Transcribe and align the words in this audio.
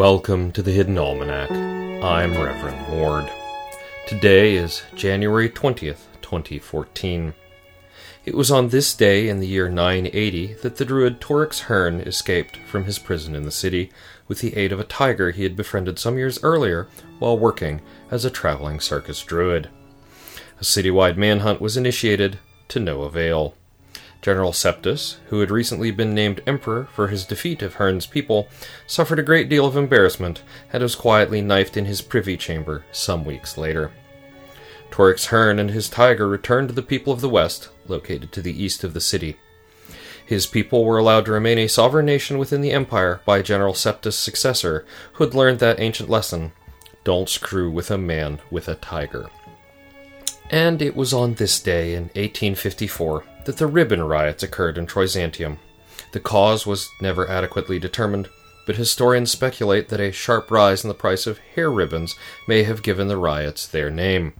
Welcome 0.00 0.50
to 0.52 0.62
the 0.62 0.72
Hidden 0.72 0.96
Almanac. 0.96 1.50
I'm 1.50 2.32
Reverend 2.32 2.88
Ward. 2.88 3.30
Today 4.06 4.56
is 4.56 4.82
January 4.94 5.50
20th, 5.50 6.06
2014. 6.22 7.34
It 8.24 8.34
was 8.34 8.50
on 8.50 8.70
this 8.70 8.94
day 8.94 9.28
in 9.28 9.40
the 9.40 9.46
year 9.46 9.68
980 9.68 10.54
that 10.62 10.76
the 10.76 10.86
druid 10.86 11.20
Torix 11.20 11.58
Herne 11.64 12.00
escaped 12.00 12.56
from 12.66 12.84
his 12.84 12.98
prison 12.98 13.34
in 13.34 13.42
the 13.42 13.50
city 13.50 13.90
with 14.26 14.40
the 14.40 14.56
aid 14.56 14.72
of 14.72 14.80
a 14.80 14.84
tiger 14.84 15.32
he 15.32 15.42
had 15.42 15.54
befriended 15.54 15.98
some 15.98 16.16
years 16.16 16.42
earlier 16.42 16.88
while 17.18 17.38
working 17.38 17.82
as 18.10 18.24
a 18.24 18.30
traveling 18.30 18.80
circus 18.80 19.22
druid. 19.22 19.68
A 20.58 20.64
citywide 20.64 21.18
manhunt 21.18 21.60
was 21.60 21.76
initiated 21.76 22.38
to 22.68 22.80
no 22.80 23.02
avail. 23.02 23.54
General 24.22 24.52
Septus, 24.52 25.16
who 25.28 25.40
had 25.40 25.50
recently 25.50 25.90
been 25.90 26.14
named 26.14 26.42
emperor 26.46 26.88
for 26.92 27.08
his 27.08 27.24
defeat 27.24 27.62
of 27.62 27.74
Herne's 27.74 28.06
people, 28.06 28.48
suffered 28.86 29.18
a 29.18 29.22
great 29.22 29.48
deal 29.48 29.64
of 29.64 29.76
embarrassment 29.76 30.42
and 30.72 30.82
was 30.82 30.94
quietly 30.94 31.40
knifed 31.40 31.76
in 31.76 31.86
his 31.86 32.02
privy 32.02 32.36
chamber 32.36 32.84
some 32.92 33.24
weeks 33.24 33.56
later. 33.56 33.92
Torix 34.90 35.26
Herne 35.26 35.58
and 35.58 35.70
his 35.70 35.88
tiger 35.88 36.28
returned 36.28 36.68
to 36.68 36.74
the 36.74 36.82
people 36.82 37.12
of 37.12 37.20
the 37.20 37.28
West, 37.28 37.70
located 37.86 38.32
to 38.32 38.42
the 38.42 38.62
east 38.62 38.84
of 38.84 38.92
the 38.92 39.00
city. 39.00 39.36
His 40.24 40.46
people 40.46 40.84
were 40.84 40.98
allowed 40.98 41.24
to 41.24 41.32
remain 41.32 41.58
a 41.58 41.66
sovereign 41.66 42.06
nation 42.06 42.38
within 42.38 42.60
the 42.60 42.72
empire 42.72 43.20
by 43.24 43.42
General 43.42 43.74
Septus' 43.74 44.14
successor, 44.14 44.84
who 45.14 45.24
had 45.24 45.34
learned 45.34 45.60
that 45.60 45.80
ancient 45.80 46.10
lesson 46.10 46.52
don't 47.04 47.28
screw 47.28 47.70
with 47.70 47.90
a 47.90 47.98
man 47.98 48.40
with 48.50 48.68
a 48.68 48.74
tiger. 48.74 49.30
And 50.50 50.82
it 50.82 50.96
was 50.96 51.14
on 51.14 51.34
this 51.34 51.60
day 51.60 51.94
in 51.94 52.04
1854 52.14 53.24
that 53.44 53.58
the 53.58 53.68
ribbon 53.68 54.02
riots 54.02 54.42
occurred 54.42 54.78
in 54.78 54.86
Troyzantium. 54.86 55.58
The 56.10 56.18
cause 56.18 56.66
was 56.66 56.90
never 57.00 57.28
adequately 57.28 57.78
determined, 57.78 58.28
but 58.66 58.74
historians 58.74 59.30
speculate 59.30 59.88
that 59.88 60.00
a 60.00 60.10
sharp 60.10 60.50
rise 60.50 60.82
in 60.82 60.88
the 60.88 60.94
price 60.94 61.28
of 61.28 61.38
hair 61.54 61.70
ribbons 61.70 62.16
may 62.48 62.64
have 62.64 62.82
given 62.82 63.06
the 63.06 63.16
riots 63.16 63.64
their 63.64 63.90
name. 63.90 64.32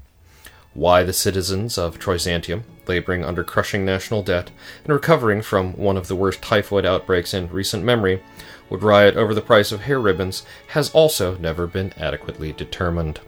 Why 0.75 1.05
the 1.05 1.12
citizens 1.12 1.78
of 1.78 2.00
Troyzantium, 2.00 2.62
laboring 2.89 3.24
under 3.24 3.45
crushing 3.45 3.84
national 3.84 4.24
debt 4.24 4.50
and 4.84 4.92
recovering 4.92 5.42
from 5.42 5.74
one 5.77 5.97
of 5.97 6.08
the 6.08 6.17
worst 6.17 6.42
typhoid 6.42 6.84
outbreaks 6.84 7.33
in 7.33 7.50
recent 7.50 7.84
memory, 7.84 8.20
would 8.69 8.83
riot 8.83 9.14
over 9.17 9.33
the 9.33 9.41
price 9.41 9.70
of 9.70 9.83
hair 9.83 10.00
ribbons 10.00 10.45
has 10.69 10.91
also 10.91 11.36
never 11.39 11.69
been 11.69 11.92
adequately 11.97 12.52
determined. 12.52 13.20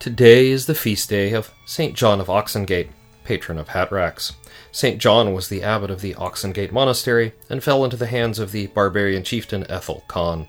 Today 0.00 0.48
is 0.48 0.64
the 0.64 0.74
feast 0.74 1.10
day 1.10 1.34
of 1.34 1.52
St. 1.66 1.94
John 1.94 2.22
of 2.22 2.28
Oxengate, 2.28 2.88
patron 3.22 3.58
of 3.58 3.68
hat 3.68 3.92
racks. 3.92 4.32
St. 4.72 4.98
John 4.98 5.34
was 5.34 5.50
the 5.50 5.62
abbot 5.62 5.90
of 5.90 6.00
the 6.00 6.14
Oxengate 6.14 6.72
Monastery 6.72 7.34
and 7.50 7.62
fell 7.62 7.84
into 7.84 7.98
the 7.98 8.06
hands 8.06 8.38
of 8.38 8.50
the 8.50 8.68
barbarian 8.68 9.22
chieftain 9.24 9.70
Ethel 9.70 10.02
Khan. 10.08 10.48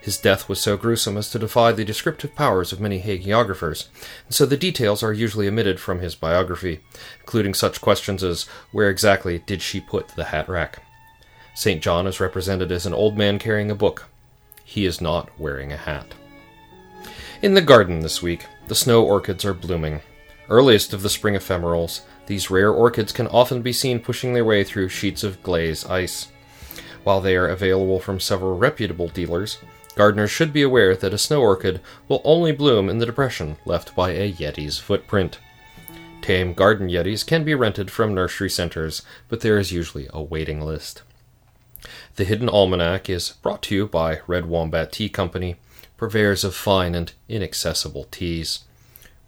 His 0.00 0.16
death 0.16 0.48
was 0.48 0.62
so 0.62 0.78
gruesome 0.78 1.18
as 1.18 1.28
to 1.28 1.38
defy 1.38 1.72
the 1.72 1.84
descriptive 1.84 2.34
powers 2.34 2.72
of 2.72 2.80
many 2.80 3.02
hagiographers, 3.02 3.88
and 4.24 4.34
so 4.34 4.46
the 4.46 4.56
details 4.56 5.02
are 5.02 5.12
usually 5.12 5.46
omitted 5.46 5.78
from 5.78 6.00
his 6.00 6.14
biography, 6.14 6.80
including 7.20 7.52
such 7.52 7.82
questions 7.82 8.24
as 8.24 8.44
where 8.72 8.88
exactly 8.88 9.40
did 9.40 9.60
she 9.60 9.82
put 9.82 10.08
the 10.08 10.24
hat 10.24 10.48
rack? 10.48 10.82
St. 11.54 11.82
John 11.82 12.06
is 12.06 12.18
represented 12.18 12.72
as 12.72 12.86
an 12.86 12.94
old 12.94 13.18
man 13.18 13.38
carrying 13.38 13.70
a 13.70 13.74
book. 13.74 14.08
He 14.64 14.86
is 14.86 15.02
not 15.02 15.38
wearing 15.38 15.70
a 15.70 15.76
hat. 15.76 16.14
In 17.42 17.52
the 17.52 17.60
garden 17.60 18.00
this 18.00 18.22
week, 18.22 18.46
the 18.70 18.76
snow 18.76 19.02
orchids 19.02 19.44
are 19.44 19.52
blooming. 19.52 20.00
Earliest 20.48 20.92
of 20.92 21.02
the 21.02 21.10
spring 21.10 21.34
ephemerals, 21.34 22.02
these 22.26 22.52
rare 22.52 22.70
orchids 22.70 23.10
can 23.10 23.26
often 23.26 23.62
be 23.62 23.72
seen 23.72 23.98
pushing 23.98 24.32
their 24.32 24.44
way 24.44 24.62
through 24.62 24.90
sheets 24.90 25.24
of 25.24 25.42
glaze 25.42 25.84
ice. 25.86 26.28
While 27.02 27.20
they 27.20 27.34
are 27.34 27.48
available 27.48 27.98
from 27.98 28.20
several 28.20 28.56
reputable 28.56 29.08
dealers, 29.08 29.58
gardeners 29.96 30.30
should 30.30 30.52
be 30.52 30.62
aware 30.62 30.94
that 30.94 31.12
a 31.12 31.18
snow 31.18 31.40
orchid 31.40 31.80
will 32.06 32.22
only 32.22 32.52
bloom 32.52 32.88
in 32.88 32.98
the 32.98 33.06
depression 33.06 33.56
left 33.64 33.96
by 33.96 34.10
a 34.10 34.32
Yeti's 34.32 34.78
footprint. 34.78 35.40
Tame 36.22 36.54
garden 36.54 36.88
Yetis 36.88 37.26
can 37.26 37.42
be 37.42 37.56
rented 37.56 37.90
from 37.90 38.14
nursery 38.14 38.50
centers, 38.50 39.02
but 39.28 39.40
there 39.40 39.58
is 39.58 39.72
usually 39.72 40.06
a 40.12 40.22
waiting 40.22 40.60
list. 40.60 41.02
The 42.14 42.24
Hidden 42.24 42.48
Almanac 42.48 43.10
is 43.10 43.30
brought 43.42 43.62
to 43.62 43.74
you 43.74 43.88
by 43.88 44.20
Red 44.28 44.46
Wombat 44.46 44.92
Tea 44.92 45.08
Company, 45.08 45.56
purveyors 46.00 46.44
of 46.44 46.54
fine 46.54 46.94
and 46.94 47.12
inaccessible 47.28 48.04
teas. 48.04 48.60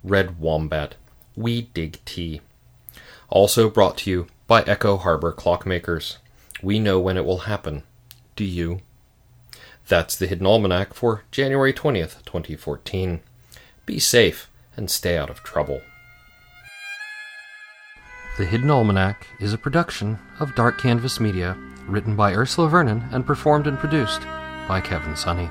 Red 0.02 0.40
Wombat, 0.40 0.94
we 1.36 1.60
dig 1.74 2.02
tea. 2.06 2.40
Also 3.28 3.68
brought 3.68 3.98
to 3.98 4.10
you 4.10 4.26
by 4.46 4.62
Echo 4.62 4.96
Harbor 4.96 5.34
Clockmakers. 5.34 6.16
We 6.62 6.78
know 6.78 6.98
when 6.98 7.18
it 7.18 7.26
will 7.26 7.40
happen. 7.40 7.82
Do 8.36 8.44
you? 8.44 8.80
That's 9.86 10.16
the 10.16 10.26
Hidden 10.26 10.46
Almanac 10.46 10.94
for 10.94 11.24
January 11.30 11.74
20th, 11.74 12.24
2014. 12.24 13.20
Be 13.84 13.98
safe 13.98 14.48
and 14.74 14.90
stay 14.90 15.18
out 15.18 15.28
of 15.28 15.42
trouble. 15.42 15.82
The 18.38 18.46
Hidden 18.46 18.70
Almanac 18.70 19.26
is 19.40 19.52
a 19.52 19.58
production 19.58 20.18
of 20.40 20.54
Dark 20.54 20.80
Canvas 20.80 21.20
Media, 21.20 21.54
written 21.86 22.16
by 22.16 22.32
Ursula 22.32 22.70
Vernon 22.70 23.04
and 23.12 23.26
performed 23.26 23.66
and 23.66 23.78
produced 23.78 24.22
by 24.66 24.80
Kevin 24.80 25.16
Sonney. 25.16 25.50